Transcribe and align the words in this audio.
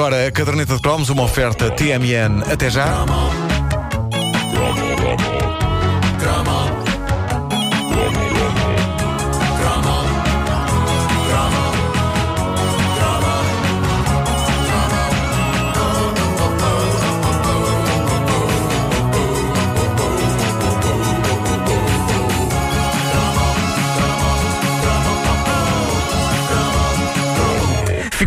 Agora 0.00 0.26
a 0.26 0.32
caderneta 0.32 0.76
de 0.76 0.80
cromos, 0.80 1.10
uma 1.10 1.24
oferta 1.24 1.70
TMN. 1.70 2.50
Até 2.50 2.70
já. 2.70 3.04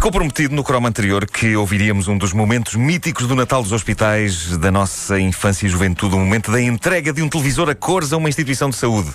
Ficou 0.04 0.20
prometido 0.20 0.54
no 0.54 0.66
croma 0.66 0.90
anterior 0.90 1.26
que 1.26 1.56
ouviríamos 1.56 2.10
um 2.10 2.18
dos 2.18 2.34
momentos 2.34 2.76
míticos 2.76 3.26
do 3.26 3.36
Natal 3.36 3.64
dos 3.64 3.72
Hospitais 3.72 4.58
da 4.58 4.70
nossa 4.70 5.18
infância 5.18 5.66
e 5.66 5.70
juventude, 5.70 6.14
o 6.14 6.20
momento 6.20 6.52
da 6.52 6.62
entrega 6.62 7.14
de 7.14 7.22
um 7.22 7.30
televisor 7.30 7.70
a 7.70 7.74
cores 7.74 8.12
a 8.12 8.18
uma 8.18 8.28
instituição 8.28 8.70
de 8.70 8.76
saúde. 8.76 9.12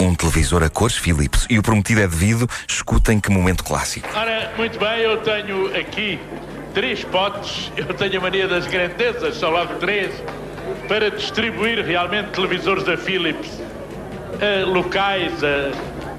Um 0.00 0.16
televisor 0.16 0.64
a 0.64 0.68
cores 0.68 0.96
Philips. 0.96 1.46
E 1.48 1.60
o 1.60 1.62
prometido 1.62 2.00
é 2.00 2.08
devido, 2.08 2.50
escutem 2.66 3.20
que 3.20 3.30
momento 3.30 3.62
clássico. 3.62 4.08
Ora, 4.16 4.52
muito 4.56 4.80
bem, 4.80 5.02
eu 5.02 5.18
tenho 5.18 5.76
aqui 5.76 6.18
três 6.74 7.04
potes, 7.04 7.70
eu 7.76 7.94
tenho 7.94 8.18
a 8.18 8.22
mania 8.22 8.48
das 8.48 8.66
grandezas, 8.66 9.36
só 9.36 9.48
logo 9.48 9.76
três, 9.76 10.10
para 10.88 11.08
distribuir 11.08 11.86
realmente 11.86 12.30
televisores 12.30 12.82
da 12.82 12.96
Philips 12.96 13.62
a 14.40 14.66
locais, 14.66 15.32
a, 15.44 15.70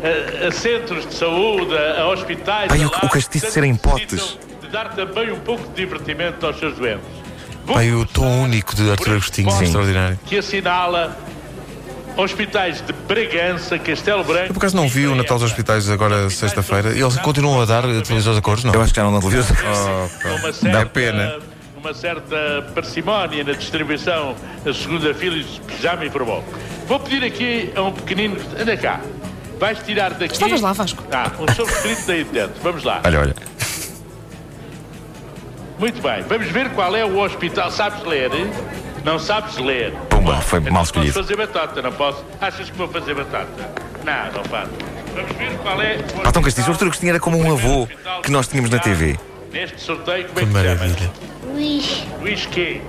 a, 0.03 0.47
a 0.47 0.51
centros 0.51 1.07
de 1.07 1.13
saúde, 1.15 1.75
a, 1.77 2.01
a 2.01 2.09
hospitais. 2.09 2.67
Pai, 2.67 2.81
a 2.81 2.85
o- 2.85 2.87
o 2.87 2.91
lares, 2.91 3.09
castiço 3.11 3.45
de 3.45 3.47
que 3.47 3.53
serem 3.53 3.75
potes. 3.75 4.37
De 4.61 4.67
dar 4.67 4.89
também 4.95 5.31
um 5.31 5.39
pouco 5.39 5.67
de 5.69 5.75
divertimento 5.75 6.45
aos 6.45 6.57
seus 6.59 6.75
doentes. 6.77 7.05
Vou 7.65 7.75
Pai, 7.75 7.91
o 7.93 8.05
tom 8.05 8.43
único 8.43 8.75
de 8.75 8.89
Arthur 8.91 9.05
por 9.05 9.11
Agostinho, 9.13 9.49
pote 9.49 9.63
extraordinário. 9.63 10.19
Que 10.25 10.37
assinala 10.39 11.17
hospitais 12.17 12.81
de 12.81 12.93
Bragança, 12.93 13.79
Castelo 13.79 14.23
Branco. 14.23 14.47
Eu 14.49 14.53
por 14.53 14.59
acaso 14.59 14.75
não 14.75 14.87
vi 14.87 15.07
o 15.07 15.15
Natal 15.15 15.39
dos 15.39 15.49
Hospitais 15.49 15.89
agora 15.89 16.29
sexta-feira. 16.29 16.89
Eles 16.89 17.17
continuam 17.17 17.61
a 17.61 17.65
dar 17.65 17.83
televisores 18.03 18.37
a 18.37 18.41
cores, 18.41 18.63
não? 18.63 18.73
Eu 18.73 18.81
acho 18.81 18.93
que 18.93 18.97
já 18.99 19.03
não 19.03 19.11
na 19.13 19.19
televisão. 19.19 19.55
uma 20.39 20.51
certa, 20.53 20.77
Dá 20.79 20.85
pena. 20.85 21.39
Uma 21.77 21.93
certa 21.93 22.65
parcimónia 22.73 23.43
na 23.43 23.51
distribuição, 23.53 24.35
a 24.65 24.73
segunda 24.73 25.13
Philips 25.13 25.59
já 25.81 25.95
me 25.97 26.07
informou. 26.07 26.43
Vou 26.87 26.99
pedir 26.99 27.23
aqui 27.25 27.71
a 27.75 27.81
um 27.81 27.91
pequenino. 27.91 28.37
Anda 28.59 28.77
cá. 28.77 29.01
Vais 29.59 29.79
tirar 29.83 30.11
daqui. 30.13 30.33
Estavas 30.33 30.61
lá, 30.61 30.73
Vasco. 30.73 31.03
Ah, 31.11 31.31
um 31.39 31.53
sobrescrito 31.53 32.01
daí 32.07 32.23
de 32.23 32.31
dentro. 32.31 32.61
Vamos 32.61 32.83
lá. 32.83 33.01
Olha, 33.05 33.19
olha. 33.19 33.35
Muito 35.79 36.01
bem. 36.01 36.21
Vamos 36.23 36.47
ver 36.47 36.69
qual 36.71 36.95
é 36.95 37.03
o 37.05 37.19
hospital. 37.19 37.71
Sabes 37.71 38.03
ler? 38.05 38.29
Não 39.03 39.19
sabes 39.19 39.57
ler. 39.57 39.91
Pumba, 40.09 40.39
foi 40.41 40.59
então 40.59 40.71
mal 40.73 40.81
Posso 40.83 40.91
escolhido. 40.93 41.13
fazer 41.13 41.35
batata, 41.35 41.81
não 41.81 41.91
posso? 41.91 42.23
Achas 42.39 42.69
que 42.69 42.77
vou 42.77 42.87
fazer 42.87 43.13
batata? 43.15 43.47
Não, 44.03 44.31
não 44.33 44.43
faço. 44.45 44.71
Vamos 45.13 45.31
ver 45.33 45.57
qual 45.59 45.81
é. 45.81 45.95
o 45.97 45.99
Ah, 46.25 46.29
então 46.29 46.41
Castilho, 46.41 46.67
o 46.71 46.71
Agostinho 46.73 47.09
era 47.09 47.19
como 47.19 47.37
um 47.37 47.51
avô 47.51 47.87
que 48.21 48.31
nós 48.31 48.47
tínhamos 48.47 48.69
na 48.71 48.79
TV. 48.79 49.17
Neste 49.51 49.79
sorteio, 49.81 50.27
como 50.29 50.35
Que 50.39 50.43
é 50.43 50.47
que 50.47 50.53
chamas? 50.53 50.79
maravilha. 50.79 51.11
Luís, 51.53 52.03
Luís 52.21 52.45
quê? 52.47 52.81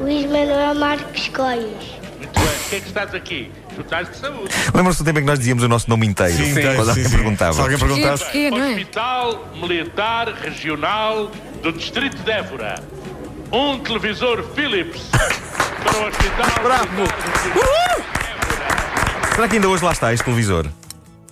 Luís 0.00 0.24
Manuel 0.24 0.74
Marques 0.74 1.28
Coias. 1.28 2.00
Muito 2.18 2.40
bem. 2.40 2.48
O 2.48 2.68
que 2.70 2.76
é 2.76 2.80
que 2.80 2.88
estás 2.88 3.14
aqui? 3.14 3.52
Estás 3.80 4.08
de 4.10 4.16
saúde. 4.16 4.50
Lembram-se 4.74 4.98
do 4.98 5.04
tempo 5.04 5.18
em 5.18 5.22
que 5.22 5.26
nós 5.28 5.38
dizíamos 5.38 5.62
o 5.64 5.68
nosso 5.68 5.88
nome 5.90 6.06
inteiro? 6.06 6.32
Sim, 6.36 6.54
sim, 6.54 6.62
Quando 6.62 6.84
sim, 6.84 6.88
alguém 6.90 7.04
sim. 7.04 7.10
perguntava. 7.10 7.52
Se 7.54 7.60
alguém 7.60 7.78
perguntasse. 7.78 8.24
Porquê, 8.24 8.50
não 8.50 8.58
é? 8.62 8.70
Hospital 8.70 9.48
Militar 9.60 10.28
Regional 10.42 11.30
do 11.62 11.72
Distrito 11.72 12.16
de 12.22 12.30
Évora. 12.30 12.74
Um 13.52 13.78
televisor 13.80 14.44
Philips 14.54 15.02
para 15.10 15.98
o 15.98 16.08
Hospital 16.08 16.62
Bravo. 16.62 16.86
Militar 16.92 17.18
Regional 17.18 17.96
de 17.96 18.26
Évora. 18.30 19.34
Será 19.34 19.48
que 19.48 19.54
ainda 19.56 19.68
hoje 19.68 19.84
lá 19.84 19.92
está 19.92 20.12
este 20.12 20.24
televisor? 20.24 20.66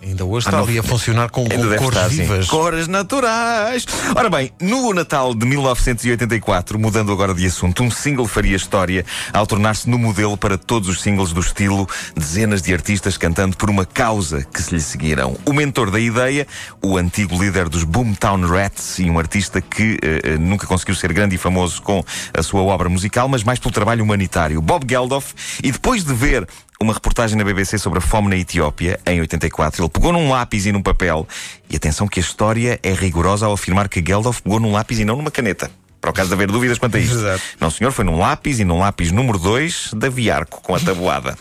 Ainda 0.01 0.25
hoje 0.25 0.47
está 0.47 0.59
Ah, 0.59 0.61
não. 0.61 0.69
ali 0.69 0.79
a 0.79 0.83
funcionar 0.83 1.29
com, 1.29 1.45
com 1.45 1.57
cores 1.57 1.83
estar, 1.83 2.09
sim. 2.09 2.17
vivas. 2.23 2.47
Cores 2.47 2.87
naturais. 2.87 3.85
Ora 4.15 4.31
bem, 4.31 4.53
no 4.61 4.93
Natal 4.95 5.35
de 5.35 5.45
1984, 5.45 6.79
mudando 6.79 7.11
agora 7.13 7.35
de 7.35 7.45
assunto, 7.45 7.83
um 7.83 7.91
single 7.91 8.27
faria 8.29 8.57
história 8.57 9.05
ao 9.33 9.47
tornar-se 9.47 9.91
no 9.91 9.99
modelo 9.99 10.37
para 10.37 10.57
todos 10.57 10.89
os 10.89 11.01
singles 11.03 11.33
do 11.33 11.41
estilo, 11.41 11.89
dezenas 12.17 12.63
de 12.63 12.73
artistas 12.73 13.17
cantando 13.17 13.57
por 13.57 13.69
uma 13.69 13.85
causa 13.85 14.45
que 14.45 14.63
se 14.63 14.73
lhe 14.75 14.81
seguiram. 14.81 15.37
O 15.45 15.53
mentor 15.53 15.91
da 15.91 15.99
ideia, 15.99 16.47
o 16.83 16.97
antigo 16.97 17.37
líder 17.43 17.69
dos 17.69 17.83
Boomtown 17.83 18.47
Rats 18.47 19.01
e 19.01 19.11
um 19.11 19.19
artista 19.19 19.61
que 19.61 19.99
eh, 20.03 20.21
eh, 20.23 20.39
nunca 20.39 20.67
conseguiu 20.67 20.95
ser 20.95 21.13
grande 21.13 21.35
e 21.35 21.39
famoso 21.39 21.83
com 21.83 22.05
a 22.33 22.43
sua 22.43 22.63
obra 22.63 22.89
musical, 22.89 23.29
mas 23.29 23.43
mais 23.43 23.59
pelo 23.59 23.73
trabalho 23.75 24.05
humanitário, 24.05 24.63
Bob 24.63 24.87
Geldof, 24.89 25.35
e 25.63 25.73
depois 25.73 26.05
de 26.05 26.15
ver 26.15 26.47
uma 26.81 26.93
reportagem 26.93 27.37
na 27.37 27.43
BBC 27.43 27.77
sobre 27.77 27.99
a 27.99 28.03
fome 28.03 28.29
na 28.29 28.37
Etiópia, 28.37 29.01
em 29.05 29.21
84. 29.21 29.83
Ele 29.83 29.89
pegou 29.89 30.13
num 30.13 30.31
lápis 30.31 30.65
e 30.65 30.73
num 30.73 30.83
papel. 30.83 31.27
E 31.69 31.75
atenção 31.75 32.07
que 32.07 32.21
a 32.21 32.23
história 32.23 32.79
é 32.83 32.93
rigorosa 32.93 33.47
ao 33.47 33.53
afirmar 33.53 33.89
que 33.89 34.03
Geldof 34.05 34.41
pegou 34.43 34.61
num 34.61 34.71
lápis 34.71 35.01
e 35.01 35.05
não 35.05 35.17
numa 35.17 35.31
caneta. 35.31 35.71
Para 36.01 36.11
o 36.11 36.13
caso 36.13 36.29
de 36.29 36.35
haver 36.35 36.47
dúvidas 36.47 36.79
quanto 36.79 36.97
a 36.97 37.01
isto. 37.01 37.17
Exato. 37.17 37.43
Não, 37.61 37.69
senhor, 37.71 37.91
foi 37.91 38.05
num 38.05 38.17
lápis 38.17 38.61
e 38.61 38.65
num 38.65 38.79
lápis 38.79 39.11
número 39.11 39.39
2 39.39 39.95
da 39.95 40.09
Viarco, 40.09 40.63
com 40.63 40.77
a 40.77 40.79
tabuada. 40.79 41.37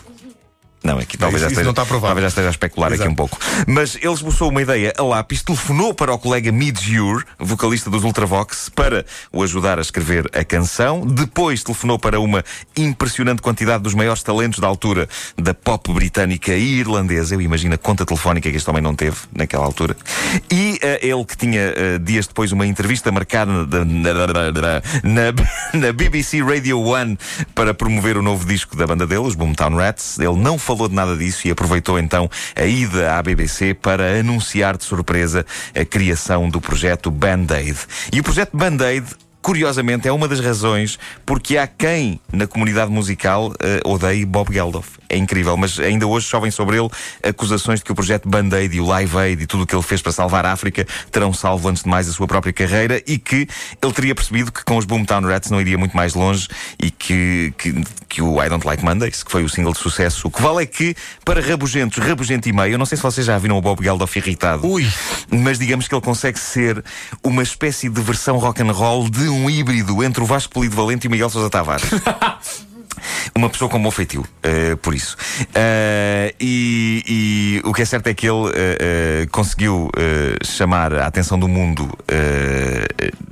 Não, 0.98 1.02
aqui 1.04 1.16
talvez, 1.16 1.42
isso- 1.42 1.54
já, 1.54 1.60
esteja, 1.60 1.72
talvez 2.00 2.22
já 2.22 2.28
esteja 2.28 2.48
a 2.48 2.50
especular 2.50 2.90
Exato. 2.92 3.02
aqui 3.04 3.12
um 3.12 3.14
pouco. 3.16 3.38
Mas 3.66 3.96
ele 3.96 4.12
esboçou 4.12 4.50
uma 4.50 4.62
ideia 4.62 4.92
a 4.96 5.02
lápis, 5.02 5.42
telefonou 5.42 5.94
para 5.94 6.12
o 6.12 6.18
colega 6.18 6.50
Midge 6.52 7.00
Ure, 7.00 7.24
vocalista 7.38 7.88
dos 7.90 8.04
Ultravox, 8.04 8.68
para 8.68 9.04
o 9.32 9.42
ajudar 9.42 9.78
a 9.78 9.82
escrever 9.82 10.28
a 10.34 10.44
canção. 10.44 11.06
Depois 11.06 11.62
telefonou 11.62 11.98
para 11.98 12.18
uma 12.20 12.44
impressionante 12.76 13.42
quantidade 13.42 13.82
dos 13.82 13.94
maiores 13.94 14.22
talentos 14.22 14.58
da 14.58 14.66
altura 14.66 15.08
da 15.36 15.54
pop 15.54 15.92
britânica 15.92 16.52
e 16.54 16.78
irlandesa. 16.80 17.34
Eu 17.34 17.40
imagino 17.40 17.74
a 17.74 17.78
conta 17.78 18.04
telefónica 18.04 18.50
que 18.50 18.56
este 18.56 18.68
homem 18.70 18.82
não 18.82 18.94
teve 18.94 19.16
naquela 19.34 19.64
altura. 19.64 19.96
E 20.50 20.78
eh, 20.82 21.00
ele 21.06 21.24
que 21.24 21.36
tinha 21.36 21.60
eh, 21.76 21.98
dias 21.98 22.26
depois 22.26 22.52
uma 22.52 22.66
entrevista 22.66 23.10
marcada 23.12 23.50
na, 23.52 23.84
na- 23.84 24.14
na- 25.04 25.78
na 25.78 25.92
BBC 25.92 26.42
Radio 26.42 26.80
1 26.80 27.16
para 27.54 27.72
promover 27.74 28.16
o 28.16 28.22
novo 28.22 28.46
disco 28.46 28.76
da 28.76 28.86
banda 28.86 29.06
dele, 29.06 29.20
os 29.20 29.34
Boomtown 29.34 29.76
Rats. 29.76 30.18
Ele 30.18 30.36
não 30.36 30.58
falou 30.58 30.87
de 30.88 30.94
nada 30.94 31.16
disso 31.16 31.46
e 31.46 31.50
aproveitou 31.50 31.98
então 31.98 32.28
a 32.54 32.64
ida 32.64 33.16
à 33.16 33.22
BBC 33.22 33.74
para 33.74 34.18
anunciar 34.18 34.76
de 34.76 34.84
surpresa 34.84 35.44
a 35.74 35.84
criação 35.84 36.48
do 36.48 36.60
projeto 36.60 37.10
Band-Aid. 37.10 37.78
E 38.12 38.20
o 38.20 38.22
projeto 38.22 38.56
Band-Aid 38.56 39.06
Curiosamente, 39.48 40.06
é 40.06 40.12
uma 40.12 40.28
das 40.28 40.40
razões 40.40 40.98
porque 41.24 41.56
há 41.56 41.66
quem 41.66 42.20
na 42.30 42.46
comunidade 42.46 42.90
musical 42.90 43.50
eh, 43.60 43.80
odeie 43.82 44.26
Bob 44.26 44.52
Geldof. 44.52 44.98
É 45.08 45.16
incrível, 45.16 45.56
mas 45.56 45.80
ainda 45.80 46.06
hoje 46.06 46.26
chovem 46.26 46.50
sobre 46.50 46.76
ele 46.76 46.90
acusações 47.26 47.80
de 47.80 47.84
que 47.86 47.90
o 47.90 47.94
projeto 47.94 48.28
Band-Aid 48.28 48.76
e 48.76 48.78
o 48.78 48.84
Live 48.84 49.16
Aid 49.16 49.42
e 49.42 49.46
tudo 49.46 49.62
o 49.62 49.66
que 49.66 49.74
ele 49.74 49.82
fez 49.82 50.02
para 50.02 50.12
salvar 50.12 50.44
a 50.44 50.52
África 50.52 50.86
terão 51.10 51.32
salvo 51.32 51.66
antes 51.66 51.82
de 51.82 51.88
mais 51.88 52.06
a 52.10 52.12
sua 52.12 52.26
própria 52.26 52.52
carreira 52.52 53.02
e 53.06 53.18
que 53.18 53.48
ele 53.82 53.92
teria 53.94 54.14
percebido 54.14 54.52
que 54.52 54.62
com 54.62 54.76
os 54.76 54.84
Boomtown 54.84 55.22
Rats 55.22 55.50
não 55.50 55.58
iria 55.58 55.78
muito 55.78 55.96
mais 55.96 56.12
longe 56.12 56.46
e 56.78 56.90
que, 56.90 57.54
que, 57.56 57.74
que 58.06 58.20
o 58.20 58.44
I 58.44 58.50
Don't 58.50 58.66
Like 58.66 58.84
Mondays, 58.84 59.22
que 59.22 59.32
foi 59.32 59.42
o 59.44 59.48
single 59.48 59.72
de 59.72 59.78
sucesso, 59.78 60.28
o 60.28 60.30
que 60.30 60.42
vale 60.42 60.64
é 60.64 60.66
que, 60.66 60.94
para 61.24 61.40
rabugentos, 61.40 61.96
rabugento 62.04 62.50
e 62.50 62.52
meio, 62.52 62.74
eu 62.74 62.78
não 62.78 62.84
sei 62.84 62.96
se 62.96 63.02
vocês 63.02 63.26
já 63.26 63.38
viram 63.38 63.56
o 63.56 63.62
Bob 63.62 63.82
Geldof 63.82 64.14
irritado. 64.14 64.66
Ui. 64.66 64.86
Mas 65.30 65.58
digamos 65.58 65.88
que 65.88 65.94
ele 65.94 66.02
consegue 66.02 66.38
ser 66.38 66.84
uma 67.24 67.42
espécie 67.42 67.88
de 67.88 68.00
versão 68.02 68.36
rock 68.36 68.60
and 68.60 68.72
roll 68.72 69.08
de 69.08 69.26
um 69.26 69.37
híbrido 69.50 70.02
entre 70.02 70.22
o 70.22 70.26
Vasco 70.26 70.52
Polido 70.52 70.74
Valente 70.74 71.06
e 71.06 71.08
o 71.08 71.10
Miguel 71.10 71.30
Sousa 71.30 71.50
Tavares. 71.50 71.84
Uma 73.34 73.48
pessoa 73.48 73.70
com 73.70 73.80
bom 73.80 73.90
feitio, 73.90 74.24
eh, 74.42 74.76
por 74.76 74.94
isso. 74.94 75.16
Eh, 75.54 76.34
e, 76.40 77.04
e 77.06 77.68
o 77.68 77.72
que 77.72 77.82
é 77.82 77.84
certo 77.84 78.08
é 78.08 78.14
que 78.14 78.26
ele 78.28 78.50
eh, 78.54 79.26
conseguiu 79.30 79.90
chamar 80.44 80.92
a 80.94 81.06
atenção 81.06 81.38
do 81.38 81.48
mundo 81.48 81.88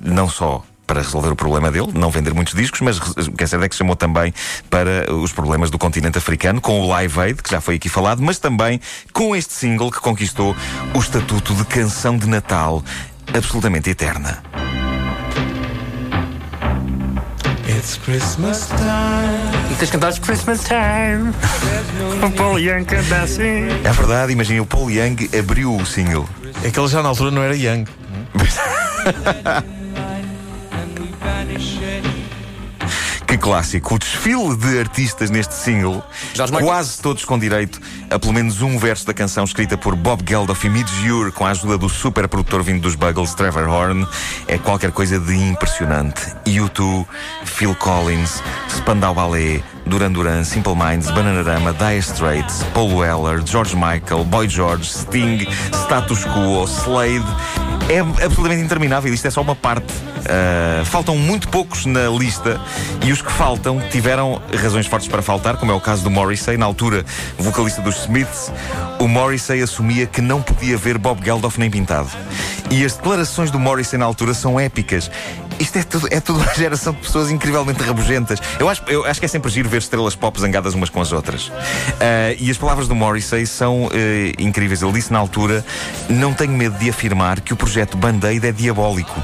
não 0.05 0.29
só 0.29 0.65
para 0.87 1.01
resolver 1.03 1.31
o 1.31 1.37
problema 1.37 1.71
dele, 1.71 1.89
não 1.95 2.11
vender 2.11 2.33
muitos 2.33 2.55
discos, 2.55 2.81
mas 2.81 2.99
o 2.99 3.33
que 3.33 3.43
é 3.43 3.47
certo 3.47 3.65
é 3.65 3.69
que 3.69 3.75
chamou 3.75 3.97
também 3.97 4.33
para 4.71 5.13
os 5.13 5.33
problemas 5.33 5.69
do 5.69 5.79
continente 5.79 6.17
africano, 6.17 6.61
com 6.61 6.81
o 6.81 6.89
Live 6.89 7.19
Aid, 7.19 7.43
que 7.43 7.51
já 7.51 7.61
foi 7.61 7.75
aqui 7.75 7.89
falado, 7.89 8.23
mas 8.23 8.39
também 8.39 8.81
com 9.13 9.35
este 9.35 9.53
single 9.53 9.91
que 9.91 10.01
conquistou 10.01 10.55
o 10.95 10.99
estatuto 10.99 11.55
de 11.55 11.65
canção 11.65 12.17
de 12.17 12.29
Natal 12.29 12.85
absolutamente 13.35 13.91
eterna. 13.91 14.43
It's 17.87 17.99
Christmas 17.99 18.67
time. 18.67 19.71
E 19.71 19.77
tens 19.77 19.91
cantares 19.93 20.19
Christmas 20.19 20.65
Time. 20.65 21.33
O 22.21 22.31
Paul 22.33 22.59
Young 22.59 22.85
canta 22.85 23.19
assim. 23.23 23.69
É 23.85 23.93
verdade, 23.93 24.33
imaginem, 24.33 24.59
o 24.59 24.67
Paul 24.67 24.91
Young 24.91 25.31
abriu 25.39 25.73
o 25.73 25.87
single. 25.87 26.29
É 26.65 26.71
que 26.73 26.81
ele 26.81 26.89
já 26.89 27.01
na 27.01 27.11
altura 27.11 27.31
não 27.31 27.45
era 27.45 27.55
Young. 27.55 27.85
Que 33.27 33.37
clássico. 33.37 33.97
O 33.97 33.99
desfile 33.99 34.57
de 34.57 34.79
artistas 34.79 35.31
neste 35.31 35.53
single, 35.55 36.03
Michael. 36.39 36.65
quase 36.65 37.01
todos 37.03 37.25
com 37.25 37.37
direito 37.37 37.81
a 38.11 38.19
pelo 38.19 38.33
menos 38.33 38.63
um 38.63 38.79
verso 38.79 39.07
da 39.07 39.15
canção 39.15 39.45
escrita 39.45 39.77
por 39.77 39.95
Bob 39.97 40.23
Geldof 40.27 40.65
e 40.65 40.71
Midge 40.71 41.11
Ure 41.11 41.33
com 41.33 41.45
a 41.45 41.51
ajuda 41.51 41.77
do 41.77 41.89
super 41.89 42.29
produtor 42.29 42.63
vindo 42.63 42.83
dos 42.83 42.95
Buggles, 42.95 43.35
Trevor 43.35 43.69
Horn, 43.69 44.07
é 44.47 44.59
qualquer 44.59 44.93
coisa 44.93 45.19
de 45.19 45.35
impressionante. 45.35 46.21
U2, 46.47 47.07
Phil 47.45 47.75
Collins, 47.75 48.43
Spandau 48.69 49.15
Ballet, 49.15 49.63
Duran 49.87 50.13
Duran, 50.13 50.45
Simple 50.45 50.75
Minds, 50.75 51.11
Bananarama, 51.11 51.73
Dire 51.73 51.99
Straits, 51.99 52.65
Paul 52.75 52.97
Weller, 52.97 53.41
George 53.45 53.75
Michael, 53.75 54.25
Boy 54.25 54.49
George, 54.49 54.85
Sting, 54.85 55.47
Status 55.73 56.25
Quo, 56.25 56.65
Slade. 56.65 57.25
É 57.89 58.01
absolutamente 58.01 58.63
interminável, 58.65 59.15
isto 59.15 59.27
é 59.29 59.31
só 59.31 59.41
uma 59.41 59.55
parte. 59.55 59.93
Uh, 60.27 60.85
faltam 60.87 61.17
muito 61.17 61.49
poucos 61.49 61.87
na 61.87 62.09
lista 62.09 62.61
e 63.05 63.13
os 63.13 63.23
que 63.23 63.31
faltam 63.31 63.81
tiveram 63.93 64.43
razões 64.61 64.85
fortes 64.85 65.07
para 65.07 65.23
faltar, 65.23 65.57
como 65.57 65.71
é 65.71 65.75
o 65.75 65.81
caso 65.81 66.03
do 66.03 66.11
Morrissey, 66.11 66.57
na 66.57 66.67
altura 66.67 67.05
vocalista 67.39 67.81
dos 67.81 67.96
Smiths. 68.03 68.53
O 68.99 69.09
Morrissey 69.09 69.63
assumia 69.63 70.07
que 70.07 70.21
não 70.21 70.43
podia 70.43 70.77
ver 70.77 70.99
Bob 70.99 71.25
Geldof 71.25 71.59
nem 71.59 71.71
pintado. 71.71 72.11
E 72.71 72.85
as 72.85 72.95
declarações 72.95 73.51
do 73.51 73.59
Morrissey 73.59 73.99
na 73.99 74.05
altura 74.05 74.35
são 74.35 74.59
épicas. 74.59 75.11
Isto 75.59 75.79
é 75.79 75.83
tudo, 75.83 76.09
é 76.11 76.21
tudo 76.21 76.41
uma 76.41 76.53
geração 76.55 76.93
de 76.93 77.01
pessoas 77.01 77.31
incrivelmente 77.31 77.83
rabugentas. 77.83 78.41
Eu 78.59 78.69
acho, 78.69 78.83
eu 78.89 79.05
acho 79.05 79.21
que 79.21 79.27
é 79.27 79.29
sempre 79.29 79.51
giro 79.51 79.69
ver 79.69 79.79
estrelas 79.79 80.15
pop 80.15 80.39
zangadas 80.41 80.75
umas 80.75 80.91
com 80.91 81.01
as 81.01 81.13
outras. 81.13 81.49
Uh, 81.49 82.37
e 82.39 82.51
as 82.51 82.59
palavras 82.59 82.89
do 82.89 82.95
Morrissey 82.95 83.47
são 83.47 83.87
uh, 83.87 83.91
incríveis. 84.39 84.83
Ele 84.83 84.93
disse 84.93 85.13
na 85.13 85.19
altura: 85.19 85.65
Não 86.09 86.35
tenho 86.35 86.53
medo 86.53 86.79
de 86.79 86.91
afirmar 86.91 87.41
que 87.41 87.53
o 87.53 87.57
projeto 87.57 87.97
Band-Aid 87.97 88.47
é 88.47 88.53
diabólico. 88.53 89.23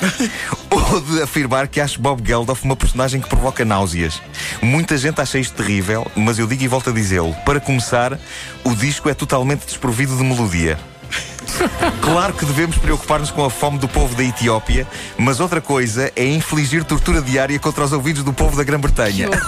Ou 0.70 1.00
de 1.00 1.22
afirmar 1.22 1.68
que 1.68 1.80
acho 1.80 2.00
Bob 2.00 2.26
Geldof 2.26 2.64
uma 2.64 2.76
personagem 2.76 3.20
que 3.20 3.28
provoca 3.28 3.64
náuseas. 3.64 4.20
Muita 4.62 4.96
gente 4.96 5.20
acha 5.20 5.38
isto 5.38 5.54
terrível, 5.54 6.06
mas 6.14 6.38
eu 6.38 6.46
digo 6.46 6.62
e 6.62 6.68
volto 6.68 6.90
a 6.90 6.92
dizê-lo. 6.92 7.34
Para 7.44 7.60
começar, 7.60 8.18
o 8.64 8.74
disco 8.74 9.08
é 9.08 9.14
totalmente 9.14 9.66
desprovido 9.66 10.16
de 10.16 10.22
melodia. 10.22 10.78
Claro 12.00 12.32
que 12.32 12.44
devemos 12.44 12.76
preocupar-nos 12.78 13.30
com 13.30 13.44
a 13.44 13.50
fome 13.50 13.78
do 13.78 13.88
povo 13.88 14.14
da 14.14 14.22
Etiópia, 14.24 14.86
mas 15.18 15.40
outra 15.40 15.60
coisa 15.60 16.10
é 16.16 16.24
infligir 16.24 16.84
tortura 16.84 17.20
diária 17.20 17.58
contra 17.58 17.84
os 17.84 17.92
ouvidos 17.92 18.22
do 18.22 18.32
povo 18.32 18.56
da 18.56 18.64
Grã-Bretanha. 18.64 19.28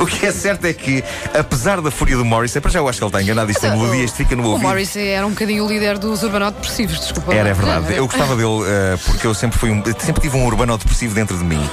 O 0.00 0.06
que 0.06 0.26
é 0.26 0.32
certo 0.32 0.64
é 0.64 0.72
que, 0.72 1.04
apesar 1.38 1.80
da 1.80 1.90
fúria 1.90 2.16
do 2.16 2.24
Morrissey, 2.24 2.60
para 2.60 2.70
já 2.70 2.80
eu 2.80 2.88
acho 2.88 2.98
que 2.98 3.04
ele 3.04 3.08
está 3.10 3.22
enganado, 3.22 3.50
isto 3.50 3.64
é 3.64 3.70
melodia, 3.70 4.04
isto 4.04 4.16
fica 4.16 4.34
no 4.34 4.42
O 4.42 4.50
ouvido. 4.50 4.66
Morrissey 4.66 5.08
era 5.08 5.26
um 5.26 5.30
bocadinho 5.30 5.64
o 5.64 5.68
líder 5.68 5.98
dos 5.98 6.22
urbano-depressivos, 6.22 6.98
desculpa. 6.98 7.32
Era, 7.32 7.50
é 7.50 7.54
verdade. 7.54 7.94
Eu 7.94 8.06
gostava 8.06 8.34
dele 8.34 8.64
eh, 8.66 8.98
porque 9.04 9.26
eu 9.26 9.34
sempre 9.34 9.58
fui 9.58 9.70
um, 9.70 9.82
sempre 9.98 10.20
tive 10.20 10.36
um 10.36 10.44
urbano 10.46 10.76
depressivo 10.76 11.14
dentro 11.14 11.38
de 11.38 11.44
mim. 11.44 11.70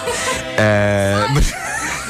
Eh, 0.58 1.28
mas 1.34 1.54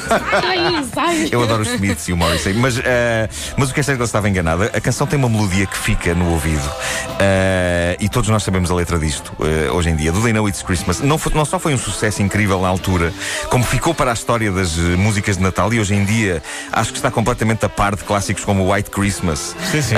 eu 1.32 1.42
adoro 1.42 1.62
os 1.62 1.68
Smiths 1.68 2.06
e 2.08 2.12
o 2.12 2.16
Morrissey, 2.16 2.54
mas, 2.54 2.78
eh, 2.78 3.28
mas 3.56 3.70
o 3.70 3.74
que 3.74 3.80
é 3.80 3.82
certo 3.82 3.94
é 3.94 3.96
que 3.96 4.02
ele 4.02 4.06
estava 4.06 4.28
enganado. 4.28 4.62
A 4.64 4.80
canção 4.80 5.04
tem 5.06 5.18
uma 5.18 5.28
melodia 5.28 5.66
que 5.66 5.76
fica 5.76 6.14
no 6.14 6.30
ouvido 6.32 6.62
Eh, 7.18 7.96
e 7.98 8.08
todos 8.10 8.28
nós 8.28 8.42
sabemos 8.42 8.70
a 8.70 8.74
letra 8.74 8.98
disto 8.98 9.32
eh, 9.40 9.70
hoje 9.70 9.88
em 9.88 9.96
dia. 9.96 10.12
Do 10.12 10.22
They 10.22 10.32
Know 10.34 10.46
It's 10.48 10.62
Christmas 10.62 11.00
não, 11.00 11.16
foi- 11.18 11.32
não 11.34 11.44
só 11.46 11.58
foi 11.58 11.72
um 11.74 11.78
sucesso 11.78 12.22
incrível 12.22 12.60
na 12.60 12.68
altura, 12.68 13.12
como 13.48 13.64
ficou 13.64 13.94
para 13.94 14.10
a 14.10 14.14
história 14.14 14.52
das 14.52 14.76
músicas 14.76 15.36
de 15.38 15.42
Natal 15.42 15.72
e 15.72 15.80
hoje 15.80 15.94
em 15.94 16.04
dia 16.04 16.42
acho 16.72 16.90
que 16.92 16.98
está 16.98 17.10
completamente 17.10 17.64
a 17.64 17.68
par 17.70 17.96
de 17.96 18.04
clássicos 18.04 18.44
como 18.44 18.70
White 18.72 18.90
Christmas. 18.90 19.56
Sim, 19.72 19.80
sim, 19.82 19.94
sim, 19.94 19.96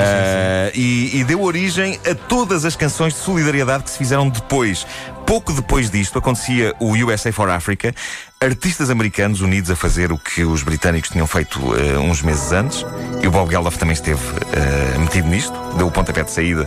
e, 0.74 1.18
e 1.20 1.24
deu 1.24 1.42
origem 1.42 1.98
a 2.08 2.14
todas 2.14 2.64
as 2.64 2.76
canções 2.76 3.14
de 3.14 3.18
solidariedade 3.20 3.82
que 3.84 3.90
se 3.90 3.98
fizeram 3.98 4.28
depois. 4.28 4.86
Pouco 5.28 5.52
depois 5.52 5.90
disto 5.90 6.18
acontecia 6.18 6.74
o 6.80 6.92
USA 6.94 7.30
for 7.30 7.50
Africa, 7.50 7.94
artistas 8.40 8.88
americanos 8.88 9.42
unidos 9.42 9.70
a 9.70 9.76
fazer 9.76 10.10
o 10.10 10.16
que 10.16 10.42
os 10.42 10.62
britânicos 10.62 11.10
tinham 11.10 11.26
feito 11.26 11.60
eh, 11.76 11.98
uns 11.98 12.22
meses 12.22 12.50
antes, 12.50 12.86
e 13.22 13.26
o 13.28 13.30
Bob 13.30 13.50
Geldof 13.50 13.76
também 13.76 13.92
esteve 13.92 14.18
eh, 14.54 14.96
metido 14.98 15.28
nisto, 15.28 15.52
deu 15.76 15.86
o 15.86 15.90
pontapé 15.90 16.22
de 16.24 16.30
saída 16.30 16.64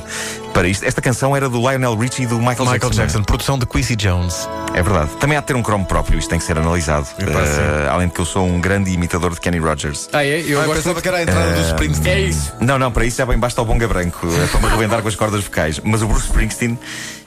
para 0.53 0.67
isto. 0.67 0.85
Esta 0.85 1.01
canção 1.01 1.35
era 1.35 1.49
do 1.49 1.57
Lionel 1.57 1.95
Richie 1.97 2.21
e 2.23 2.27
do 2.27 2.37
Michael, 2.37 2.69
Michael 2.71 2.91
Jackson, 2.91 3.23
produção 3.23 3.57
de 3.57 3.65
Quincy 3.65 3.95
Jones. 3.95 4.47
É 4.75 4.83
verdade. 4.83 5.09
Também 5.19 5.37
há 5.37 5.41
de 5.41 5.47
ter 5.47 5.55
um 5.55 5.63
cromo 5.63 5.85
próprio, 5.87 6.19
isto 6.19 6.29
tem 6.29 6.37
que 6.37 6.45
ser 6.45 6.55
analisado. 6.59 7.07
Eh, 7.17 7.89
além 7.89 8.09
de 8.09 8.13
que 8.13 8.21
eu 8.21 8.25
sou 8.25 8.45
um 8.45 8.61
grande 8.61 8.91
imitador 8.91 9.33
de 9.33 9.39
Kenny 9.41 9.57
Rogers. 9.57 10.07
Ah, 10.13 10.23
é? 10.23 10.39
Eu 10.39 10.61
Ah, 10.61 10.65
gosto. 10.65 10.77
pensava 10.83 11.01
que 11.01 11.07
era 11.07 11.17
a 11.17 11.23
entrada 11.23 11.51
do 11.55 11.61
Springsteen. 11.61 12.13
É 12.15 12.19
isso. 12.21 12.53
Não, 12.59 12.77
não, 12.77 12.91
para 12.91 13.05
isso 13.05 13.17
já 13.17 13.25
bem 13.25 13.39
basta 13.39 13.59
o 13.59 13.65
bonga 13.65 13.87
branco, 13.87 14.27
é 14.27 14.45
para 14.45 14.59
me 14.59 14.67
arrebentar 14.67 15.01
com 15.01 15.07
as 15.07 15.15
cordas 15.15 15.43
vocais. 15.43 15.79
Mas 15.83 16.03
o 16.03 16.07
Bruce 16.07 16.27
Springsteen, 16.27 16.77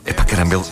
é 0.05 0.13
para 0.13 0.25
caramba, 0.27 0.55
ele. 0.55 0.65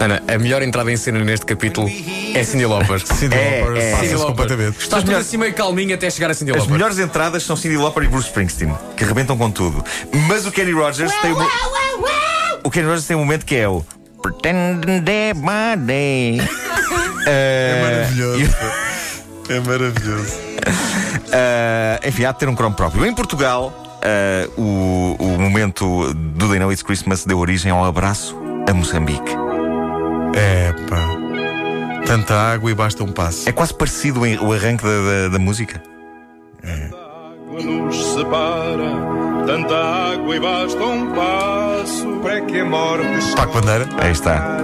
Ana, 0.00 0.22
a 0.28 0.38
melhor 0.38 0.62
entrada 0.62 0.92
em 0.92 0.96
cena 0.96 1.18
neste 1.24 1.44
capítulo 1.44 1.88
é 2.34 2.44
Cindy 2.44 2.66
Lauper. 2.66 3.00
Cindy 3.04 3.34
É, 3.34 3.62
Lauper, 3.64 3.82
é. 3.82 3.90
passa-se 3.90 4.08
Cindy 4.10 4.22
completamente. 4.24 4.78
Está 4.78 4.98
tudo 4.98 5.16
assim 5.16 5.36
meio 5.36 5.52
calminho 5.54 5.94
até 5.94 6.08
chegar 6.08 6.30
a 6.30 6.34
Cindy 6.34 6.52
As 6.52 6.58
Lauper. 6.58 6.72
melhores 6.72 6.98
entradas 6.98 7.42
são 7.42 7.56
Cyndi 7.56 7.76
Lauper 7.76 8.04
e 8.04 8.08
Bruce 8.08 8.28
Springsteen, 8.28 8.72
que 8.96 9.02
arrebentam 9.04 9.36
com 9.36 9.50
tudo. 9.50 9.84
Mas 10.28 10.46
o 10.46 10.52
Kenny 10.52 10.72
Rogers 10.72 11.12
tem 11.20 11.32
um... 11.32 11.46
O 12.62 12.70
Kenny 12.70 12.86
Rogers 12.86 13.06
tem 13.06 13.16
um 13.16 13.20
momento 13.20 13.44
que 13.44 13.56
é 13.56 13.68
o 13.68 13.84
Pretending 14.22 15.00
Day 15.00 15.32
by 15.34 15.76
Day. 15.84 16.40
É 17.26 17.82
maravilhoso. 17.82 18.54
É 19.50 19.60
maravilhoso. 19.60 20.34
Uh, 21.28 22.08
enfim, 22.08 22.24
há 22.24 22.32
de 22.32 22.38
ter 22.38 22.48
um 22.48 22.54
cromo 22.54 22.74
próprio. 22.76 23.04
Em 23.04 23.14
Portugal, 23.14 23.72
uh, 24.56 24.60
o, 24.60 25.16
o 25.18 25.38
momento 25.38 26.12
do 26.14 26.48
They 26.48 26.58
Know 26.58 26.70
It's 26.72 26.82
Christmas 26.82 27.24
deu 27.24 27.38
origem 27.38 27.70
ao 27.72 27.84
abraço 27.84 28.36
a 28.68 28.72
Moçambique. 28.74 29.47
É 30.40 30.72
pá. 30.88 31.08
Tanta 32.06 32.34
água 32.34 32.70
e 32.70 32.74
basta 32.74 33.02
um 33.04 33.12
passo. 33.12 33.48
É 33.48 33.52
quase 33.52 33.74
parecido 33.74 34.24
em- 34.24 34.38
o 34.38 34.52
arranque 34.52 34.82
da, 34.84 34.88
da- 34.90 35.28
da 35.32 35.38
música. 35.38 35.82
água 36.64 37.62
nos 37.62 37.96
separa, 38.14 39.44
tanta 39.46 39.74
água 40.14 40.36
e 40.36 40.40
basta 40.40 40.82
um 40.84 41.12
passo 41.12 42.06
para 42.22 42.40
que 42.42 42.60
a 42.60 42.64
morte 42.64 43.34
Paco 43.36 43.54
Bandeira. 43.54 43.86
Aí 43.98 44.12
está. 44.12 44.58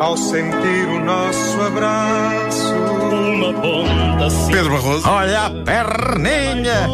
ao 0.00 0.16
sentir 0.16 0.86
o 0.88 1.00
nosso 1.04 1.60
abraço. 1.60 2.74
Uma 2.74 3.52
ponta 3.54 4.28
Pedro 4.52 4.72
Barroso. 4.72 5.08
Olha 5.08 5.46
a 5.46 5.50
perninha! 5.50 6.88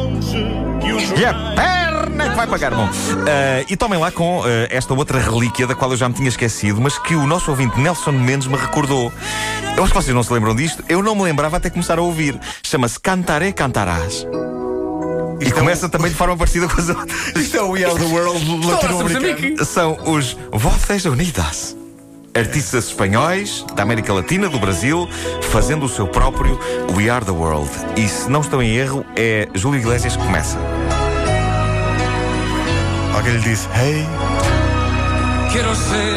E 1.17 1.25
a 1.25 1.35
perna 1.55 1.84
que 2.35 2.37
vai 2.37 2.47
pagar, 2.47 2.75
bom. 2.75 2.87
Uh, 2.87 3.65
e 3.69 3.77
tomem 3.77 3.99
lá 3.99 4.11
com 4.11 4.41
uh, 4.41 4.45
esta 4.71 4.95
outra 4.95 5.19
relíquia 5.19 5.67
da 5.67 5.75
qual 5.75 5.91
eu 5.91 5.97
já 5.97 6.09
me 6.09 6.15
tinha 6.15 6.29
esquecido, 6.29 6.81
mas 6.81 6.99
que 6.99 7.15
o 7.15 7.27
nosso 7.27 7.51
ouvinte 7.51 7.79
Nelson 7.79 8.13
Mendes 8.13 8.47
me 8.47 8.57
recordou. 8.57 9.13
Eu 9.77 9.83
acho 9.83 9.93
que 9.93 10.03
vocês 10.03 10.15
não 10.15 10.23
se 10.23 10.33
lembram 10.33 10.55
disto. 10.55 10.85
Eu 10.89 11.03
não 11.03 11.15
me 11.15 11.23
lembrava 11.23 11.57
até 11.57 11.71
começar 11.71 11.99
a 11.99 12.03
ouvir. 12.03 12.39
Chama-se 12.63 12.99
Cantaré 13.01 13.53
Cantarás. 13.53 14.27
E 15.41 15.51
começa 15.51 15.89
também 15.89 16.11
de 16.11 16.17
forma 16.17 16.37
parecida 16.37 16.69
com 16.69 16.81
as 16.81 16.89
outras. 16.89 17.37
Isto 17.37 17.57
é 17.57 17.63
o 17.63 17.71
We 17.71 17.85
Are 17.85 17.95
the 17.95 18.05
World 18.05 18.67
latino-americano. 18.67 19.27
Moçambique. 19.27 19.65
São 19.65 19.99
os 20.07 20.37
Voces 20.53 21.05
Unidas. 21.05 21.77
Artistas 22.37 22.87
espanhóis 22.87 23.65
da 23.75 23.85
América 23.85 24.13
Latina, 24.13 24.49
do 24.49 24.59
Brasil, 24.59 25.09
fazendo 25.51 25.87
o 25.87 25.89
seu 25.89 26.07
próprio 26.09 26.59
We 26.97 27.09
Are 27.09 27.25
the 27.25 27.31
World. 27.31 27.71
E 27.97 28.09
se 28.09 28.29
não 28.29 28.41
estou 28.41 28.61
em 28.63 28.75
erro, 28.75 29.05
é 29.17 29.49
Júlio 29.55 29.79
Iglesias 29.79 30.17
que 30.17 30.23
começa. 30.25 30.59
Lhe 33.23 33.39
disse: 33.39 33.69
Hey, 33.75 34.07
Quiero 35.51 35.75
ser 35.75 36.15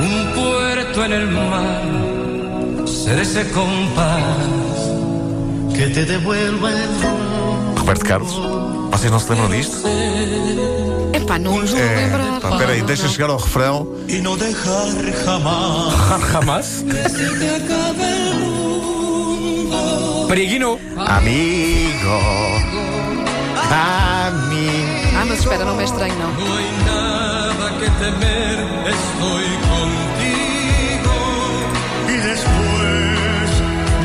un 0.00 0.32
puerto 0.34 1.04
en 1.04 1.12
el 1.12 1.26
mar, 1.28 1.82
ser 2.86 3.18
ese 3.18 3.50
compás 3.50 4.36
que 5.74 5.88
te 5.88 6.04
devuelva 6.04 6.70
el 6.70 6.88
rumbo. 7.02 7.74
Roberto 7.76 8.04
Carlos. 8.06 8.38
Vocês 8.92 9.10
não 9.10 9.18
se 9.18 9.30
lembram 9.30 9.48
disto? 9.50 9.78
Epá, 11.12 11.38
não 11.38 11.52
vou 11.52 11.62
é. 11.62 11.96
lembrar. 11.96 12.40
Pá, 12.40 12.56
peraí, 12.58 12.82
deixa 12.82 13.08
chegar 13.08 13.30
ao 13.30 13.38
refrão. 13.38 13.86
Y 14.08 14.20
no 14.20 14.36
dejar 14.36 14.88
jamás 15.24 15.94
Hamas. 16.34 16.84
que 16.88 17.08
se 17.08 17.28
te 17.38 17.48
acabe 17.56 18.04
el 18.30 18.34
mundo. 18.38 20.26
Pariguino. 20.28 20.78
Amigo. 20.98 22.20
Amigo. 23.70 24.99
Ah, 25.16 25.24
mas 25.26 25.38
espera, 25.40 25.64
não 25.64 25.74
me 25.76 25.82
é 25.82 25.84
estranho, 25.84 26.14
não. 26.18 26.32
No 26.32 26.56
hay 26.56 26.70
nada 26.86 27.70
que 27.78 27.90
temer, 27.90 28.58
estoy 28.86 29.48
contigo. 29.68 31.16
Y 32.08 32.16
después 32.16 33.50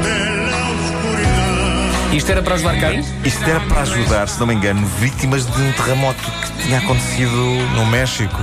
de 0.04 0.20
la 0.52 0.64
oscuridad. 0.70 2.14
Isto 2.14 2.32
era 2.32 2.42
para 2.42 2.56
ajudar 2.56 2.80
quem? 2.80 3.00
Isto 3.24 3.50
era 3.50 3.60
para 3.62 3.82
ajudar, 3.82 4.28
se 4.28 4.40
não 4.40 4.48
me 4.48 4.54
engano, 4.56 4.86
vítimas 5.00 5.46
de 5.46 5.62
um 5.62 5.72
terremoto 5.74 6.22
que 6.22 6.64
tinha 6.64 6.80
acontecido 6.80 7.36
No 7.76 7.86
México. 7.86 8.38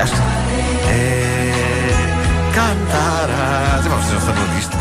Acho 0.00 0.12
que. 0.12 0.18
É. 0.90 1.52
Cantarás. 2.54 3.86
É, 3.86 3.88
mas 3.88 4.04
vocês 4.04 4.14
não 4.14 4.20
sabem 4.34 4.56
disto? 4.56 4.76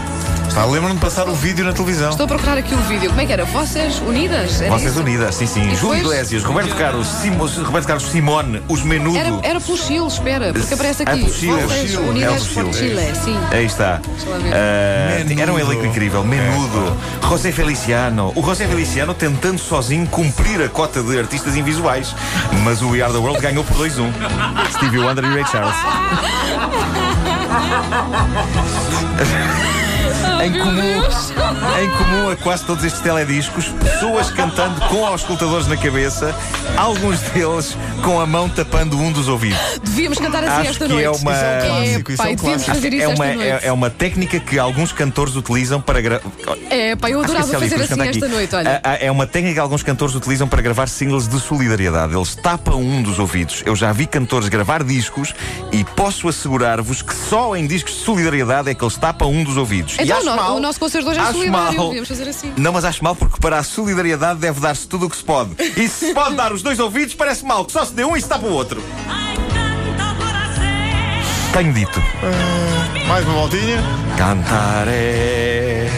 Pá, 0.56 0.64
lembram-me 0.64 0.96
de 0.96 1.02
passar 1.02 1.28
o 1.28 1.36
vídeo 1.36 1.66
na 1.66 1.74
televisão. 1.74 2.12
Estou 2.12 2.24
a 2.24 2.28
procurar 2.30 2.58
aqui 2.58 2.74
o 2.74 2.78
vídeo. 2.84 3.10
Como 3.10 3.20
é 3.20 3.26
que 3.26 3.34
era? 3.34 3.44
Vocês 3.44 4.00
Unidas? 4.00 4.62
Era 4.62 4.72
Vocês 4.72 4.92
isso? 4.94 5.02
Unidas, 5.02 5.36
sim, 5.36 5.46
sim. 5.46 5.60
E 5.70 5.76
Júlio 5.76 5.96
depois- 5.98 6.14
Iglesias, 6.16 6.44
Roberto 6.46 6.74
Carlos, 6.76 7.08
Simo- 7.08 7.46
Roberto 7.46 7.86
Carlos 7.88 8.06
Simone, 8.06 8.64
os 8.70 8.82
Menudo. 8.82 9.18
Era, 9.18 9.38
era 9.44 9.60
pelo 9.60 9.78
Chile, 9.78 10.08
espera, 10.08 10.54
porque 10.54 10.74
aparece 10.74 11.04
É 11.04 11.12
aqui. 11.12 11.20
pelo 11.26 11.34
Chile, 11.34 11.62
Vocês 11.62 11.92
Chile. 11.92 11.96
É 11.96 12.00
Unidas 12.10 12.48
pelo 12.48 12.68
por 12.70 12.74
Chile. 12.78 12.90
Chile, 13.02 13.16
sim. 13.22 13.38
Aí 13.52 13.66
está. 13.66 14.00
Menudo. 15.26 15.42
era 15.42 15.54
um 15.54 15.60
elenco 15.60 15.86
incrível. 15.86 16.24
Menudo. 16.24 16.98
José 17.28 17.52
Feliciano. 17.52 18.32
O 18.34 18.42
José 18.42 18.66
Feliciano 18.66 19.14
tentando 19.14 19.60
sozinho 19.60 20.08
cumprir 20.08 20.62
a 20.62 20.70
cota 20.70 21.04
de 21.04 21.20
artistas 21.20 21.58
invisuais. 21.58 22.16
Mas 22.64 22.82
o 22.82 22.92
We 22.92 23.02
Are 23.02 23.12
the 23.12 23.20
World 23.20 23.42
ganhou 23.42 23.66
por 23.66 23.76
2-1. 23.76 24.10
Stevie 24.72 25.00
Wonder 25.00 25.26
e 25.26 25.34
Ray 25.34 25.46
Charles. 25.52 25.76
em, 30.46 30.52
comum, 30.60 31.02
em 31.82 31.90
comum 31.98 32.30
a 32.30 32.36
quase 32.36 32.64
todos 32.66 32.84
estes 32.84 33.02
telediscos, 33.02 33.66
pessoas 33.68 34.30
cantando 34.32 34.80
com 34.88 35.06
auscultadores 35.06 35.68
na 35.68 35.75
cabeça, 35.78 36.36
alguns 36.78 37.20
deles 37.22 37.75
com 38.04 38.20
a 38.20 38.25
mão 38.28 38.48
tapando 38.50 38.98
um 39.00 39.12
dos 39.12 39.28
ouvidos. 39.28 39.58
Devíamos 39.84 40.20
cantar 40.20 40.44
assim 40.44 40.62
Acho 40.62 40.70
esta 40.72 40.86
que 40.86 40.92
noite. 40.94 41.06
é 41.06 41.10
uma- 41.10 41.32
Isso 41.32 41.44
é 41.44 41.58
um 41.64 41.68
clássico, 41.68 42.12
isso 42.12 42.22
é 42.22 42.25
pai, 42.25 42.34
um 42.34 42.36
devíamos 42.36 42.64
clássico. 42.64 42.75
fazer 42.75 42.94
isso 42.94 43.04
É 43.04 43.08
uma, 43.08 43.25
é, 43.28 43.60
é 43.64 43.72
uma 43.72 43.90
técnica 43.90 44.40
que 44.40 44.60
alguns 44.60 44.92
cantores 44.92 45.36
utilizam 45.36 45.82
para 45.82 46.02
gravar. 46.02 46.22
É, 46.70 46.96
pá, 46.96 47.10
eu 47.10 47.22
adorava 47.22 47.48
fazer 47.48 47.75
assim 47.82 48.02
esta 48.08 48.28
noite, 48.28 48.56
olha. 48.56 48.82
É 49.00 49.10
uma 49.12 49.25
técnica 49.25 49.56
que 49.56 49.60
alguns 49.60 49.82
cantores 49.84 50.14
utilizam 50.16 50.48
para 50.48 50.62
gravar 50.62 50.88
singles 50.88 51.28
de 51.28 51.40
solidariedade. 51.40 52.14
Eles 52.16 52.36
tapam 52.36 52.80
um 52.82 53.02
dos 53.02 53.18
ouvidos. 53.20 53.64
Eu 53.66 53.75
já 53.75 53.92
vi 53.92 54.06
cantores 54.06 54.48
gravar 54.50 54.84
discos 54.84 55.34
e 55.72 55.84
posso 55.84 56.28
assegurar-vos 56.28 57.02
que 57.02 57.14
só 57.14 57.56
em 57.56 57.66
discos 57.66 57.94
de 57.96 58.00
solidariedade 58.02 58.70
é 58.70 58.74
que 58.75 58.84
eles 58.84 58.96
tapam 58.98 59.32
um 59.32 59.44
dos 59.44 59.58
ouvidos. 59.58 59.96
e 60.00 60.04
Então, 60.04 60.18
acho 60.18 60.28
o 60.28 60.30
no- 60.32 60.35
mal, 60.36 60.56
o 60.56 60.60
nosso 60.60 60.80
concerto 60.80 61.10
hoje 61.10 61.20
é 61.20 61.24
acho 61.24 61.34
solidário, 61.34 61.77
mal. 61.77 61.86
devíamos 61.88 62.10
fazer 62.10 62.30
assim. 62.30 62.54
Não, 62.58 62.72
mas 62.72 62.86
acho 62.86 63.04
mal 63.04 63.15
porque 63.15 63.39
para 63.39 63.58
a 63.60 63.63
solidariedade 63.63 64.39
deve 64.39 64.60
dar-se 64.60 64.88
tudo 64.88 65.06
o 65.06 65.10
que 65.10 65.15
se 65.18 65.24
pode. 65.24 65.51
E 65.60 65.88
se 65.88 66.08
se 66.08 66.13
pode 66.15 66.36
dar 66.36 66.51
os 66.54 66.62
dois 66.62 66.80
ouvidos, 66.80 67.13
parece 67.15 67.44
mal 67.46 67.65
que 67.65 67.72
só 67.72 67.84
se 67.86 67.94
dê 67.94 68.04
um 68.04 68.15
e 68.15 68.22
se 68.22 68.27
tapa 68.27 68.46
o 68.46 68.51
outro. 68.51 68.84
Tenho 71.54 71.72
dito. 71.74 72.01
Mais 73.08 73.24
uma 73.25 73.34
voltinha. 73.34 73.82
Cantar 74.18 74.88
é. 74.89 75.89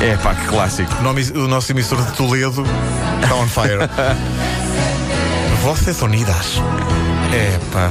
É 0.00 0.16
pá, 0.22 0.34
que 0.34 0.46
clássico. 0.46 0.92
O, 0.98 1.02
nome- 1.02 1.30
o 1.34 1.46
nosso 1.48 1.70
emissor 1.72 2.00
de 2.04 2.12
Toledo 2.12 2.64
está 3.22 3.34
on 3.36 3.46
fire. 3.48 3.78
Vocês 5.62 6.00
Unidas. 6.02 6.60
É 7.32 7.58
pá, 7.72 7.90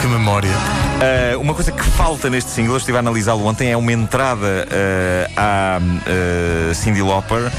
que 0.00 0.06
memória. 0.06 0.50
Uh, 0.50 1.40
uma 1.40 1.54
coisa 1.54 1.70
que 1.70 1.82
falta 1.82 2.30
neste 2.30 2.50
single, 2.50 2.74
eu 2.74 2.78
estive 2.78 2.96
a 2.96 3.00
analisá-lo 3.00 3.44
ontem, 3.44 3.70
é 3.70 3.76
uma 3.76 3.92
entrada 3.92 4.66
uh, 4.66 5.32
à 5.36 5.78
uh, 5.78 6.74
Cindy 6.74 7.02
Lauper, 7.02 7.50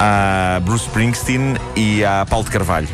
à 0.00 0.60
Bruce 0.60 0.86
Springsteen 0.86 1.56
e 1.76 2.04
à 2.04 2.24
Paulo 2.28 2.44
de 2.44 2.50
Carvalho. 2.50 2.88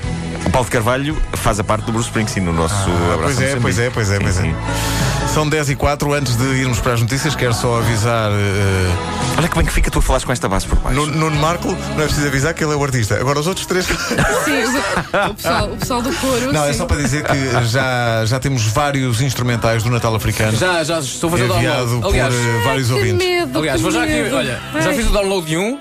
O 0.44 0.50
Paulo 0.50 0.64
de 0.66 0.72
Carvalho 0.72 1.16
faz 1.34 1.60
a 1.60 1.64
parte 1.64 1.84
do 1.84 1.92
Bruce 1.92 2.08
Springsteen 2.08 2.44
no 2.44 2.52
nosso 2.52 2.90
abraço. 3.14 3.36
Pois 3.36 3.40
é, 3.40 3.56
pois 3.56 3.78
é, 3.78 3.90
pois 3.90 4.10
é, 4.10 4.18
pois 4.18 4.34
Sim, 4.34 4.50
é. 4.50 5.09
São 5.32 5.48
10 5.48 5.70
e 5.70 5.76
4 5.76 6.12
antes 6.12 6.34
de 6.36 6.44
irmos 6.44 6.80
para 6.80 6.94
as 6.94 7.00
notícias, 7.00 7.36
quero 7.36 7.54
só 7.54 7.78
avisar. 7.78 8.30
eh, 8.32 9.36
Olha 9.38 9.48
como 9.48 9.62
é 9.62 9.64
que 9.64 9.72
fica 9.72 9.88
tu 9.90 10.00
a 10.00 10.02
falares 10.02 10.24
com 10.24 10.32
esta 10.32 10.48
base 10.48 10.66
por 10.66 10.76
baixo. 10.80 10.96
Nuno 10.98 11.16
Nuno 11.16 11.36
Marco, 11.40 11.68
não 11.68 12.02
é 12.02 12.06
preciso 12.06 12.26
avisar 12.26 12.52
que 12.52 12.64
ele 12.64 12.72
é 12.72 12.76
o 12.76 12.82
artista. 12.82 13.14
Agora 13.14 13.38
os 13.38 13.46
outros 13.46 13.64
três. 13.64 13.86
Sim, 14.44 14.64
o 15.30 15.34
pessoal, 15.34 15.70
o 15.72 15.76
pessoal 15.76 16.02
do 16.02 16.12
coro. 16.16 16.52
Não, 16.52 16.64
é 16.64 16.72
sim. 16.72 16.78
só 16.78 16.84
para 16.86 16.96
dizer 16.96 17.22
que 17.24 17.34
já, 17.68 18.24
já 18.26 18.40
temos 18.40 18.64
vários 18.66 19.20
instrumentais 19.20 19.82
do 19.84 19.90
Natal 19.90 20.14
africano 20.16 20.56
Já, 20.58 20.82
já 20.82 20.98
estou 20.98 21.28
a 21.28 21.30
fazer 21.32 21.44
o 21.44 21.54
enviado 21.56 21.76
download. 21.86 22.02
por 22.02 22.08
Aliás, 22.08 22.34
eh, 22.34 22.62
vários 22.64 22.88
Que 22.88 22.94
ouvintes. 22.94 23.26
medo, 23.28 23.58
aliás, 23.60 23.76
que 23.76 23.82
vou 23.82 23.92
já 23.92 24.02
aqui. 24.02 24.12
medo. 24.12 24.36
Olha, 24.36 24.60
já 24.82 24.92
fiz 24.92 25.06
o 25.06 25.10
download 25.12 25.46
de 25.46 25.56
um. 25.56 25.78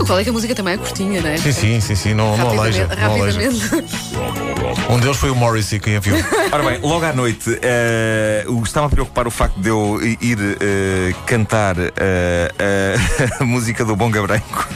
O 0.00 0.04
que 0.04 0.08
vale 0.08 0.20
é 0.20 0.24
que 0.24 0.30
a 0.30 0.32
música 0.32 0.54
também 0.54 0.74
é 0.74 0.76
curtinha, 0.78 1.20
não 1.20 1.28
é? 1.30 1.36
Sim, 1.36 1.52
sim, 1.52 1.80
sim, 1.80 1.94
sim, 1.96 2.14
não, 2.14 2.36
não 2.36 2.50
aleija. 2.60 2.86
Rapidamente. 2.86 3.68
Não 3.72 3.78
aleija. 3.78 4.47
Um 4.90 4.98
deles 4.98 5.16
foi 5.16 5.30
o 5.30 5.34
Morrissey 5.34 5.78
que 5.78 5.90
enviou. 5.94 6.18
Ora 6.52 6.62
bem, 6.62 6.78
logo 6.80 7.04
à 7.04 7.12
noite 7.12 7.50
o- 8.48 8.62
estava 8.62 8.86
a 8.86 8.88
preocupar 8.90 9.26
o 9.26 9.30
facto 9.30 9.58
de 9.60 9.68
eu 9.68 9.98
ir 10.20 10.38
eh, 10.60 11.14
cantar 11.26 11.76
eh, 11.78 11.92
eh, 12.58 12.96
a 13.40 13.44
música 13.46 13.84
do 13.84 13.94
Bonga 13.96 14.20
Branco. 14.22 14.68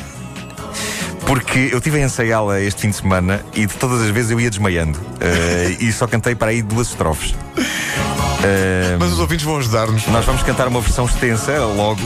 Porque 1.27 1.69
eu 1.73 1.79
estive 1.79 1.99
a 1.99 2.05
ensaiá-la 2.05 2.61
este 2.61 2.83
fim 2.83 2.91
de 2.91 2.97
semana 2.97 3.41
e 3.55 3.65
de 3.67 3.75
todas 3.75 4.03
as 4.03 4.11
vezes 4.11 4.31
eu 4.33 4.41
ia 4.41 4.51
desmaiando. 4.51 4.99
E 5.79 5.91
só 5.93 6.07
cantei 6.07 6.35
para 6.35 6.51
aí 6.51 6.61
duas 6.63 6.89
estrofes. 6.89 7.35
Mas 8.99 9.13
os 9.13 9.21
ouvintes 9.21 9.45
vão 9.45 9.57
ajudar-nos. 9.59 10.07
nós 10.09 10.25
vamos 10.25 10.43
cantar 10.43 10.67
uma 10.67 10.81
versão 10.81 11.05
extensa 11.07 11.59
logo. 11.65 12.01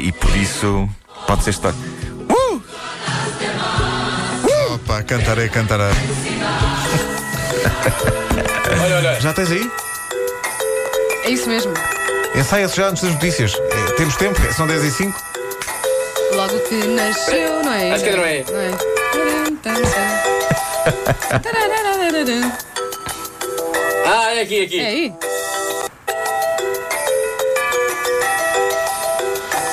E 0.00 0.12
por 0.12 0.34
isso 0.36 0.88
pode 1.26 1.42
ser 1.42 1.50
história. 1.50 1.76
Cantarei, 5.06 5.48
cantará. 5.48 5.88
Olha, 8.82 8.96
olha. 8.96 9.20
Já 9.20 9.32
tens 9.32 9.50
aí? 9.52 9.70
É 11.24 11.30
isso 11.30 11.48
mesmo. 11.48 11.72
Ensaia-se 12.34 12.76
já 12.76 12.88
antes 12.88 13.02
das 13.02 13.12
notícias. 13.12 13.54
Eh, 13.54 13.92
Temos 13.96 14.16
tempo, 14.16 14.40
são 14.52 14.66
10 14.66 14.84
e 14.84 14.90
5. 14.90 15.22
Logo 16.32 16.58
que 16.60 16.74
nasceu, 16.88 17.62
não 17.62 17.72
é? 17.72 17.92
Acho 17.92 18.04
que 18.04 18.10
não 18.10 18.24
é. 18.24 18.44
Não 18.50 18.60
é? 18.60 18.70
Ah, 24.08 24.32
é 24.34 24.42
aqui, 24.42 24.62
aqui. 24.64 24.78
É 24.80 24.86
aí? 24.86 25.12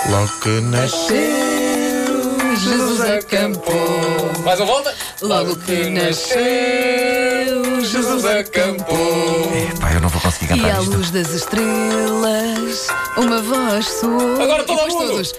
Logo 0.09 0.27
que 0.41 0.61
nasce. 0.61 1.42
Jesus 2.63 3.01
acampou. 3.01 4.31
Mais 4.43 4.59
uma 4.59 4.65
volta? 4.67 4.93
Logo 5.21 5.55
que 5.57 5.89
nasceu, 5.89 6.41
Jesus 7.83 8.25
acampou. 8.25 9.51
Epá, 9.75 9.93
eu 9.93 10.01
não 10.01 10.09
vou 10.09 10.21
conseguir 10.21 10.45
E 10.45 10.59
cantar 10.59 10.77
à 10.77 10.81
isto. 10.81 10.95
luz 10.95 11.11
das 11.11 11.29
estrelas, 11.31 12.87
uma 13.17 13.41
voz 13.41 13.87
soou. 13.87 14.41
Agora 14.41 14.63
todo 14.63 14.79
e 14.79 14.83
depois 14.85 14.93
mundo. 14.93 15.07
todos. 15.11 15.33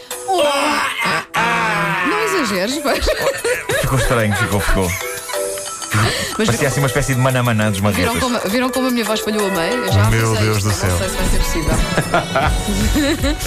Não 2.09 2.21
exageres, 2.25 2.83
vais. 2.83 3.04
Ficou 3.81 3.99
estranho, 3.99 4.35
ficou, 4.37 4.61
ficou. 4.61 4.90
Mas 6.37 6.49
Parecia 6.49 6.66
assim 6.66 6.81
uma 6.81 6.88
espécie 6.88 7.14
de 7.14 7.21
manamana 7.21 7.71
dos 7.71 7.78
viram 7.78 7.93
marretas. 8.14 8.19
como, 8.21 8.40
viram 8.50 8.69
como 8.69 8.88
a 8.88 8.90
minha 8.90 9.04
voz 9.04 9.21
falhou 9.21 9.47
a 9.47 9.50
meio? 9.50 9.85
Eu 9.85 9.93
já 9.93 10.04
Meu 10.11 10.26
avisei 10.31 10.45
Deus 10.45 10.57
isto, 10.59 10.69
do 10.69 10.75
céu. 10.75 10.90
Não 10.90 10.99
sei 10.99 11.09
se 11.09 11.14
vai 11.16 11.28
ser 11.28 11.38
possível. 11.38 11.75